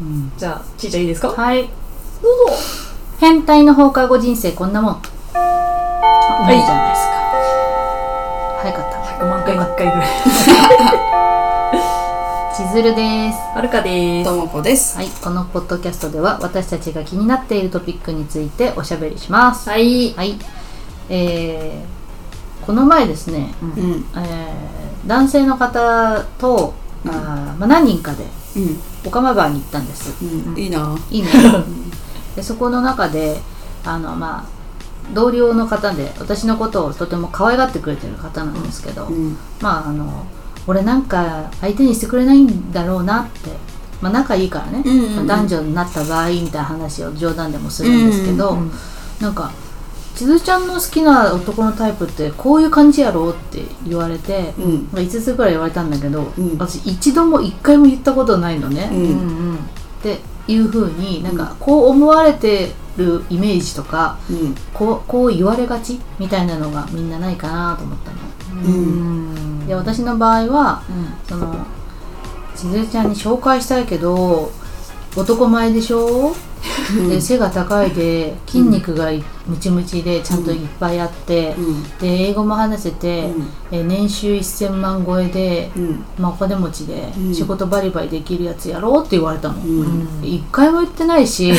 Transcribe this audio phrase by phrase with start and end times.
[0.00, 0.32] うん。
[0.36, 1.28] じゃあちいちゃんいいですか？
[1.28, 1.62] はい。
[1.62, 1.70] どう
[2.50, 2.56] ぞ。
[3.20, 5.02] 変態の放課後人生こんなもん。
[5.34, 6.58] あい。
[6.58, 7.14] いじゃないですか。
[8.62, 8.98] 早かった。
[9.24, 9.54] 100万回。
[9.56, 10.08] に1回ぐらい。
[12.56, 13.38] 千鶴です。
[13.54, 14.30] はるかです。
[14.30, 14.96] ともこです。
[14.96, 15.08] はい。
[15.22, 19.68] このポッドキャストでは私たちが気になっているトピックについておしゃべりします。
[19.70, 20.14] はい。
[20.14, 20.38] はい。
[21.08, 24.06] えー、この前ですね、うん。
[24.16, 26.74] えー、男性の方と、
[27.06, 27.12] あー
[27.58, 28.24] まあ、何人かで
[28.56, 28.80] うん。
[29.04, 30.58] オカマバーに行ったんですうん。
[30.58, 30.96] いいな。
[31.10, 31.28] いいね
[32.36, 33.40] でそこの中で
[33.84, 39.36] あのまあ同僚の方で私のことをとても可愛がってくれてる方なんですけど、うん。
[39.60, 40.26] まああの
[40.66, 43.50] 俺なんか相手にしてくれないんだろうなって、
[44.00, 48.70] まあ、仲いいからね、うんうんうんまあ男女になった場合みたいな話を冗談でもするんですけど、うんうん
[49.20, 49.52] なんか
[50.14, 54.88] 千鶴ちゃんの好きな男のタイプってこういう感じやろって言われて、うん。
[54.92, 58.94] まあ5つぐらい言われたんだけど、うん私一度も一回も言ったことないのね、う。
[58.94, 59.58] うんんっ
[60.02, 64.54] ていう風になんかこう思われてるイメージとかうん。
[64.72, 66.00] こうこう言われがち？
[66.18, 68.18] みたいなのがみんなないかなと思ったの。
[68.54, 70.82] うんで私の場合は
[71.26, 71.66] その
[72.54, 74.52] 千鶴ちゃんに紹介したいけど
[75.16, 76.34] 男前でしょ、
[77.08, 79.10] で背が高いで筋肉が
[79.46, 81.82] ムチムチでちゃんといっぱいあって、うん。
[81.98, 83.30] で英語も話せて、
[83.70, 86.04] え年収1000万超えで、うん。
[86.18, 89.60] まあ、お金持ちでうん仕事バリバリできるやつやろうって言われたの。
[89.62, 90.24] うん。
[90.24, 91.52] 一回も言ってないし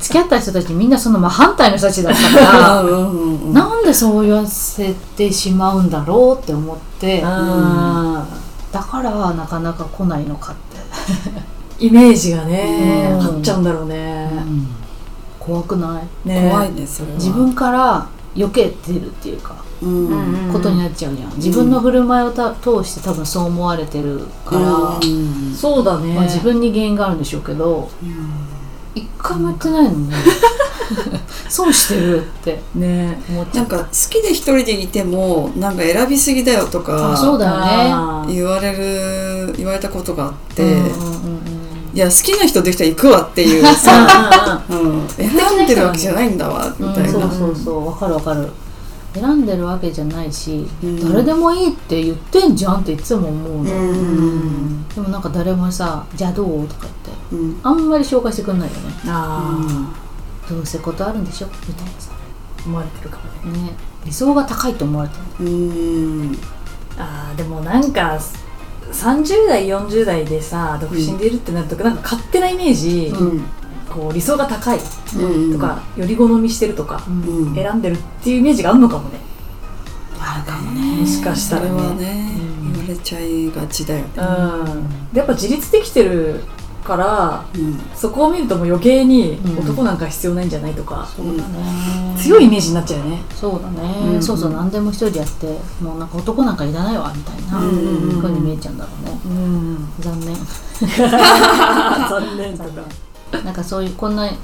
[0.00, 3.52] 付き合った人たちみんなその真反対の人たちだったからうん。
[3.52, 8.26] なんでそう言わせてしまうんだろうって思ってあ
[8.72, 13.20] だからなかなか来ないのかって、ーイメージがねうん。
[13.20, 14.30] 張っちゃうんだろうね。
[15.38, 16.28] 怖くない？
[16.28, 16.48] ね。
[16.50, 17.14] 怖いね、それは。
[17.16, 20.06] 自分から避けてるっていうか、うん。
[20.46, 20.52] うん。
[20.52, 21.32] ことになっちゃうじゃん。
[21.36, 25.52] 自分の振る舞いをた通して多分そう思われてるから、うん。
[25.54, 26.14] そうだね。
[26.14, 27.90] まあ、自分に原因があるんでしょうけど。
[28.94, 30.10] 一回も言ってないのに
[31.48, 32.60] 損してるって。
[32.74, 33.20] ね。
[33.30, 38.34] 思っちゃなんか好きで一人でいてもなんか選びすぎだよとかあそうだよね。
[38.34, 40.84] 言われる言われたことがあって、うんうんう
[41.48, 41.51] ん
[41.94, 48.48] いや好きな人できたら行くわっていうさ、うん、選んでるわけじゃないんだわみたいな、うん、そうそうそうわかるわかる。
[49.14, 51.12] 選んでるわけじゃないし、うん。
[51.12, 54.88] 誰でもいいって言ってんじゃんっていつも思うの、うん。
[54.88, 57.60] でもなんか誰もさ「じゃあどう?」とか言ってうん。
[57.62, 58.94] あんまり紹介してくんないよね。
[59.06, 59.92] あ
[60.48, 63.58] どうせことあるんでしょみたいなさー思われてるかもね。
[63.64, 63.76] ね
[64.06, 65.46] 理想が高いと思われてる。
[65.46, 66.38] うん。
[66.98, 68.18] あーでもなんか
[68.90, 73.44] 30代40代でさ独身でいるってなるとなんか勝手なイメージ、うん。
[73.88, 74.78] こう理想が高い
[75.16, 77.46] うんとか、より好みしてるとか、うん。
[77.48, 79.18] うん選んでるっていうイメージがあるのかもね。
[80.18, 81.00] あるかもね。
[81.00, 81.68] もしかしたらね。
[81.68, 84.08] それはね、うん言われちゃいがちだよね。
[84.16, 84.20] う
[84.78, 85.12] ん。
[85.12, 86.40] でやっぱ自立できてる
[86.82, 87.80] からうん。
[87.94, 89.58] そこを見るともう余計にうん。
[89.58, 92.16] 男なんか必要ないんじゃないとか、そうだね。
[92.18, 93.22] 強いイメージになっちゃうよね。
[93.34, 94.22] そうだね、うん。
[94.22, 95.46] そうそう何でも一人でやって
[95.80, 97.76] もうなんか男なんかいらないわみたいな、うんうん
[98.14, 99.18] うんふうに見えちゃうんだろうね。
[99.24, 100.36] うん残念。
[102.08, 102.70] 残念とか。
[103.44, 104.36] なんかそういうこんなイ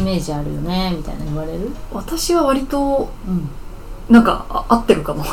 [0.00, 1.70] メージあるよねみたいな言われる？
[1.92, 3.48] 私は割とうん。
[4.08, 5.24] なんかあ合ってるかも。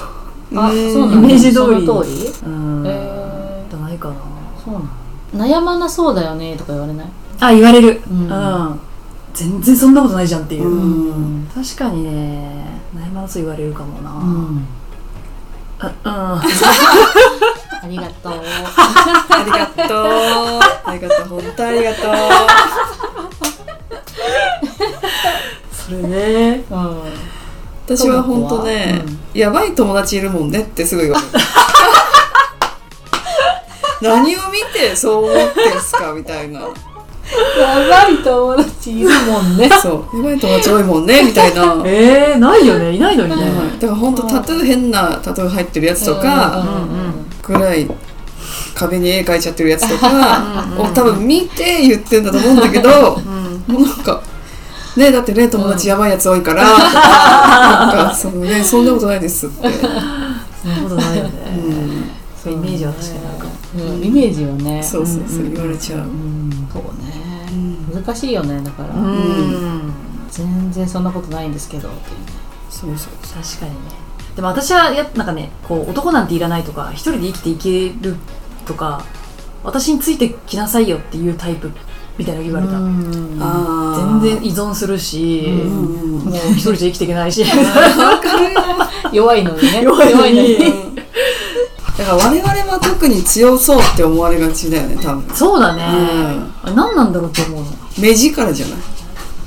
[0.56, 1.86] あ、ねそうなのイメージ通り。
[1.86, 2.34] その通り？
[2.46, 2.84] うん。
[2.86, 4.16] えじゃないかな。
[4.63, 4.86] そうなの
[5.35, 7.07] 悩まなそうだよねとか言われない？
[7.40, 8.01] あ言われる。
[8.09, 8.28] ううん。
[8.28, 8.79] ん、
[9.34, 11.47] 全然そんなことないじゃんっていう、うん。
[11.53, 12.66] 確かにね。
[12.96, 14.66] 悩まなそう言われるかもな、うん。
[15.79, 16.12] あうん。
[16.12, 18.34] ありがとう。
[18.34, 20.07] ありがとう。
[20.85, 21.28] ありがとう。
[21.28, 22.16] 本当ありがとう。
[25.72, 26.63] それね。
[26.72, 27.01] うん。
[27.85, 29.03] 私は本当ね、
[29.34, 31.29] やばい友達いるもんねってすぐ言われる
[34.09, 36.61] 何を見てそう思ってんすかみたいな。
[36.61, 39.69] やばい友達いるもんね。
[39.81, 40.17] そう。
[40.17, 41.81] やばい友達多いもんねみたいな。
[41.85, 42.91] えー、ないよね。
[42.91, 43.79] いないのにね、はい。
[43.79, 46.63] だから本当タトゥー変なタトゥー入ってるやつとうんか
[47.47, 47.88] うんぐらい
[48.75, 53.18] 壁に絵描いちゃってるやつとかを多分見て言ってんだと思うんだけど
[53.68, 54.21] もうなんか
[54.97, 59.88] ねだってね友達やばいやつ多いからなんかそのねそんなことないですって、そ
[60.68, 63.44] んなことないよね、うん、そうイメージは確かにあるかも
[63.75, 64.04] うん。
[64.04, 64.81] イメージはね。
[64.81, 65.45] そうそうそう。
[65.45, 66.68] うん言われちゃう、うん。
[66.72, 67.48] そうね。
[67.51, 69.94] うん難しいよねだから、うん。
[70.30, 72.25] 全然そんなことないんですけどっていうね。
[72.69, 73.13] そうそう。
[73.33, 73.77] 確かにね。
[74.36, 78.18] でも私はやなんかねこう男なんていらないとか一人で生きていける
[78.66, 79.06] とか
[79.63, 81.71] 私についてきなさいよっていうタイプ
[82.18, 84.21] みたいなの言われた、うん。
[84.21, 87.45] 全然依存するし、もう一人じゃ生きていけないし。
[89.12, 89.81] 弱いのにね。
[89.83, 90.94] 弱いのに
[91.97, 95.36] だから我々は特に強そうって思われがちだよね多分。
[95.36, 97.71] そうだね、あれ何なんだろうって思うの？
[97.97, 98.77] 目力じゃない？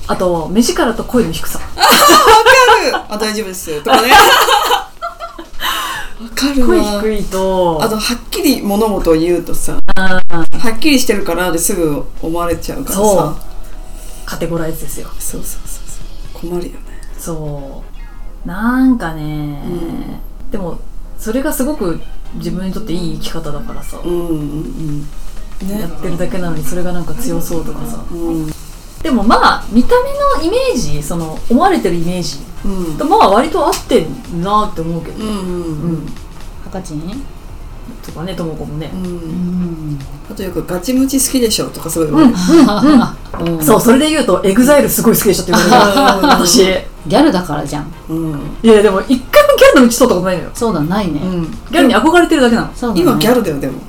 [0.07, 1.61] あと目力と声の低さ。
[3.11, 3.83] あ大丈夫です。
[3.83, 4.09] とかね。
[6.21, 7.79] わかる声わ低いと。
[7.83, 9.79] あとはっきり物事を言うとさうん。
[10.03, 10.21] は
[10.75, 13.17] っきりしてるからですぐ思われちゃうからそう。
[13.17, 13.37] さ
[14.25, 15.09] カテゴライズですよ。
[15.19, 16.51] そうそうそうそう。
[16.51, 16.81] 困るよね。
[17.19, 17.85] そ
[18.45, 18.49] う。
[18.49, 19.61] なんかね、
[20.51, 20.79] でも
[21.19, 22.01] それがすごく
[22.35, 25.01] 自分にとっていい生き方だからさ、うんうんうん。
[25.67, 25.81] ね。
[25.81, 28.05] やってるだけなのにそれがなんか強そうとかさ。
[28.11, 28.47] うん。
[29.03, 36.07] でもまあ見た目のイメージその思われてるイメージうんとまあ割と合ってんなって思うけど、うんうんうん。
[36.67, 37.25] 赤ちん
[38.05, 38.91] とかねともこもね。
[38.93, 39.95] う、うん。
[39.95, 39.99] ん
[40.31, 43.53] あとよくガチムチ好きでしょとかすごい言われる。
[43.53, 43.65] うん。
[43.65, 46.63] そうそれで言うと EXILE すごい好きでしょって言われる私。
[46.63, 46.67] い
[47.07, 47.93] ギャルだからじゃん。
[48.09, 48.57] うん。
[48.63, 52.75] やでも一回もギャルの道取ったことないのよ、そうだないね、うん、ギャルに憧れてるだけなの。
[52.75, 53.01] そうだね。
[53.01, 53.81] 今ギャルだよでも。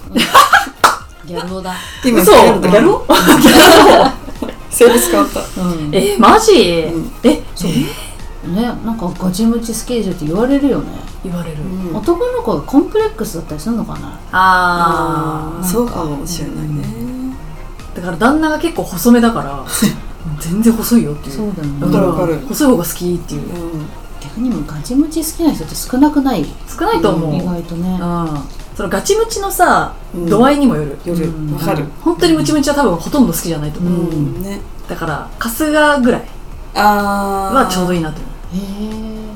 [1.25, 1.75] ギャル男だ。
[2.05, 2.31] 今嘘。
[2.31, 3.05] ギャだルを
[4.71, 5.39] 性別変わった。
[5.61, 5.89] うん。
[5.91, 7.11] えマジ、ん。
[7.23, 7.71] えそう
[8.47, 10.91] ねなんかガチムチ好きでしょって言われるよね、
[11.24, 11.95] 言われる、うん。
[11.95, 14.19] 男の子がコンプレックスだったりするのかな。
[14.31, 16.83] ああそうかもしれないね。
[17.95, 19.65] だから旦那が結構細めだから
[20.39, 21.36] 全然細いよっていう。
[21.36, 21.86] そうだよね。
[21.86, 22.39] わかるわかる。
[22.47, 23.41] 細い方が好きっていう。
[24.21, 26.45] 逆にもうガチムチ好きな人って少なくない。
[26.68, 27.45] 少ないと思う、意うん。
[27.45, 28.00] 外とね。
[28.75, 30.30] そのガチムチのさ、うん。
[30.30, 30.97] 度合いにもよる。
[31.06, 31.25] 夜。
[31.25, 31.53] うん。
[31.53, 31.83] わかる。
[32.01, 33.88] 本当にムチムチは多分ほとんど好きじゃないとう。
[33.88, 34.42] 思う、ん。
[34.44, 36.21] ねだから春日ぐらい。
[36.21, 36.25] あ
[36.83, 38.19] はちょうどいいいなと。
[38.21, 39.29] 思へえ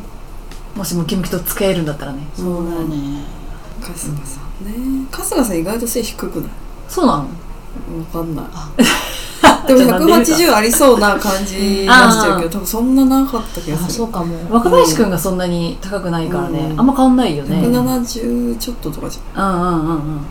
[0.75, 2.27] うもしムキムキと付き合えるんだったらね。
[2.35, 3.23] そうだよね。
[3.81, 4.13] 春日さん
[4.65, 5.07] ね。
[5.11, 6.49] 春日さん意外と背低くない？
[6.87, 7.19] そうなの？
[7.19, 7.25] わ
[8.11, 8.45] かんない。
[9.67, 13.91] でもじゃあなんで言う180ありそうな感じ出してるけど多分そんななかった気があする。
[13.93, 14.35] そうかも。
[14.49, 16.79] 若林くんがそんなに高くないからね、うん。
[16.79, 17.57] あんま変わんないよね。
[17.65, 19.49] うんうん170ちょっととかじうんう
[19.93, 20.25] ん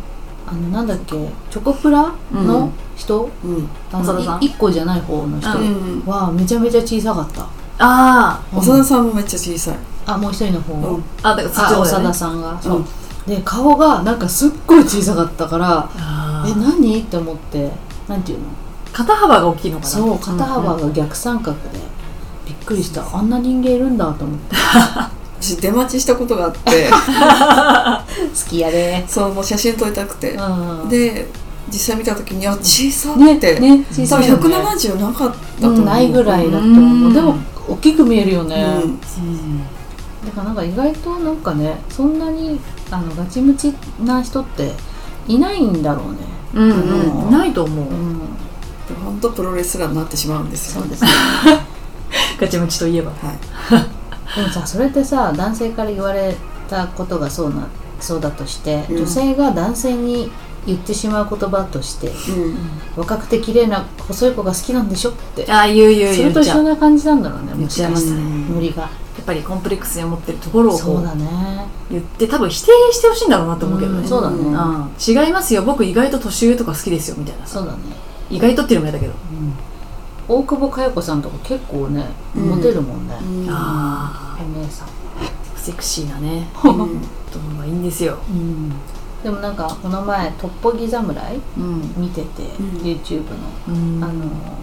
[0.52, 1.14] あのなんだっけ？
[1.50, 3.68] チョコプラの人、うん。
[3.90, 4.42] あの長田さん？
[4.44, 7.46] い一個じゃない方の人うんはめちゃめちゃ小さかった。
[7.78, 9.76] あ長田さんもめっちゃ小さい。
[10.04, 11.00] あもう一人の方、うん。
[11.00, 12.42] ーあだからそっちあ長田の方だよねさん。
[12.42, 12.84] がそう、うん
[13.26, 15.88] で顔がなんかすっごい小さかったから
[16.44, 17.00] え何？
[17.00, 17.70] って思って。
[18.08, 18.46] なんていうの？
[18.92, 19.88] 肩幅が大きいのかな？
[19.88, 21.78] そう肩幅が逆三角で、
[22.46, 23.16] びっくりした。
[23.16, 24.56] あんな人間いるんだと思って
[25.42, 26.88] 私出待ちしたことがあって。
[26.88, 29.04] 好きやで。
[29.08, 30.32] そうもう写真撮りたくて。
[30.32, 31.26] うんで
[31.72, 36.76] 実際見た時にあ小さねって、ね小多分さね170なかったと思う、うんないぐらいだとうん。
[36.76, 37.36] 思うでも
[37.66, 38.98] 大きく見えるよね、うん。
[40.26, 42.60] だからなんか意外となんかねそんなに
[42.90, 43.72] あのガチムチ
[44.04, 44.72] な人って
[45.26, 46.18] いないんだろうね。
[46.54, 47.24] うんうん。
[47.24, 48.18] うんないと思う、うん。
[48.18, 48.24] で
[49.02, 50.82] 本当プロレスラーになってしまうんですよ。
[50.82, 51.10] そうですね。
[52.38, 53.12] ガチムチといえば。
[53.12, 53.91] はい
[54.36, 56.34] でもさそれってさ男性から言われ
[56.68, 57.68] たことがそうな
[58.00, 58.96] そうだとして、うん。
[58.98, 60.30] 女性が男性に
[60.66, 62.56] 言ってしまう言葉としてうん。
[62.96, 65.50] 若くて綺麗な細い子が好きなんでしょって。
[65.50, 66.14] ああ言う言う。
[66.14, 69.02] それと一緒な感じなんだろうね言っちゃいましたねノリが。
[69.22, 71.66] っぱりコンプレックスに思ってるところをこそううだね。
[71.90, 74.36] 言って多分否定してほしいんだろうなと思うけどね、うんそうだね。
[74.36, 74.90] うん。
[74.98, 75.62] 違いますよ。
[75.62, 77.78] 僕意外と年上とか好きですよみたいなそうだね。
[78.30, 79.14] 意外とっていうのも嫌だけど、
[80.32, 84.90] 大久保佳代子さんとか結構ねうんモテるもんね、うんあお姉さん、あ
[85.56, 86.48] セクシーなね。
[86.64, 86.74] うん。
[87.32, 88.72] どうがいいんですよ、うん、
[89.22, 92.78] でもなんかこの前「トッポギ侍うん」見てて、ん。
[92.82, 93.24] YouTube の。
[93.68, 94.04] うん。
[94.04, 94.12] あの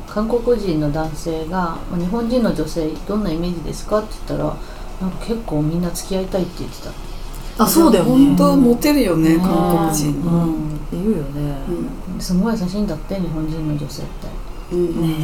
[0.08, 4.56] 韓国人の男性が「まあ日本人の女性どんなイメージですか?」って言ったら
[5.02, 6.84] なんか結構みんな付き合いたいって言って
[7.58, 7.64] た。
[7.64, 8.12] あそうだよね。
[8.12, 9.42] 本当モテるよね、うん。
[9.42, 10.22] 韓国人。
[10.22, 10.80] うのん。
[10.92, 11.58] 言うよね、
[12.20, 14.28] すごい優しいんだって日本人の女性って。
[14.28, 14.39] うん
[14.76, 15.16] ね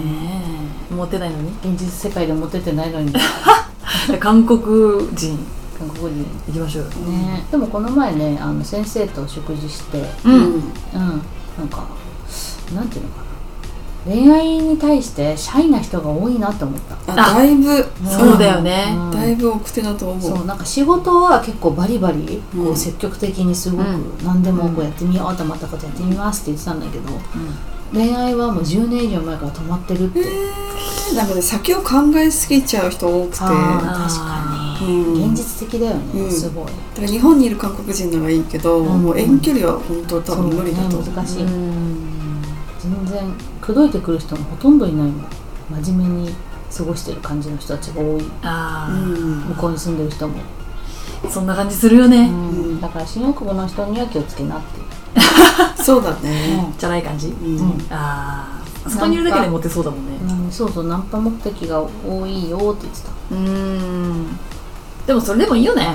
[0.92, 0.94] え。
[0.94, 1.50] モテないのに？
[1.64, 3.14] 現実世界でモテてないのに。
[4.20, 4.60] 韓国
[5.14, 5.38] 人。
[5.78, 6.26] 韓国人。
[6.48, 6.90] 行きましょうよ。
[7.12, 7.46] ね。
[7.52, 10.00] でもこの前ねあの先生と食事して。
[10.26, 10.36] ううん。
[10.36, 10.52] んうん。
[11.58, 11.86] なんか
[12.74, 13.26] なんていうのかな。
[14.08, 17.14] 恋愛に対してシャイな人が多いなって思った。
[17.14, 17.84] あだいぶ。
[18.08, 18.94] そうだよね。
[18.96, 19.12] うん。
[19.12, 20.38] だいぶ奥手だと思う。
[20.38, 22.76] そうなんか仕事は結構バリバリこううん。
[22.76, 24.04] 積極的にすごくうん。
[24.24, 27.04] 何でもこうやってみようと思ったことやってみますって言ってたんだけど
[27.96, 30.22] 恋愛はもう10年以上前から止まってるって。
[31.16, 33.38] なんかね先を考えすぎちゃう人多くて。
[33.40, 35.14] 確かうん。
[35.14, 36.22] に現実的だよね。
[36.22, 36.32] うん。
[36.32, 36.66] すごい。
[36.66, 36.72] か
[37.02, 39.02] ら日本にいる韓国人ならいいけど、うん。
[39.04, 41.04] もう遠距離は本当多分無理だと思う。
[41.06, 42.42] そうね難しいうん。
[42.80, 45.08] 全然口説いてくる人もほとんどいない。
[45.08, 45.26] もん
[45.84, 46.36] 真面目に
[46.76, 48.24] 過ごしてる感じの人たちが多い。
[48.44, 50.36] あうん向こうに住んでる人も、
[51.26, 52.80] あそんな感じするよね、ん。
[52.82, 54.85] だから新大久保の人には気をつけなっていう、
[55.82, 57.58] そうだね、チャラい感じ、うん。
[57.58, 57.82] うん。
[57.90, 60.12] ああそこにいるだけでモテそうだもんね。
[60.46, 63.10] うんそうそうナンパ目的が多いよって言ってた。
[63.32, 64.40] うん。
[65.08, 65.88] でもそれでもいいよね。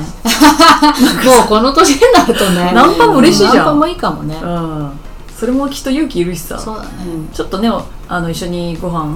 [1.25, 2.73] もうこの年になるとね。
[2.75, 3.57] ナンパも嬉しいじゃん。
[3.57, 4.37] ナンパもいいかもね。
[4.43, 4.91] うん。
[5.39, 6.59] それもきっと勇気いるしさ。
[6.59, 6.89] そうだね。
[7.33, 7.71] ちょっとね
[8.09, 9.15] あの一緒にご飯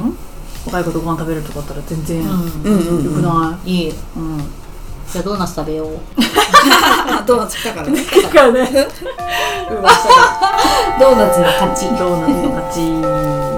[0.67, 2.29] 若い子とご飯食べるとかだったら全然よ
[3.13, 3.71] くない？
[3.73, 3.95] いい。
[4.17, 4.45] うん
[5.11, 5.99] じゃあドーナツ食べよう。
[6.19, 8.05] あ ドーナツ来たからね。
[8.05, 8.53] だから。
[8.53, 8.69] ね
[10.99, 11.87] ドーナツの勝ち。
[11.97, 13.54] ドーナツの勝ち